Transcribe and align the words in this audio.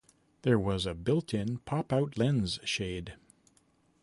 There 0.41 0.57
was 0.57 0.87
a 0.87 0.95
built-in, 0.95 1.59
pop 1.59 1.93
out 1.93 2.17
lens 2.17 2.59
shade. 2.63 3.17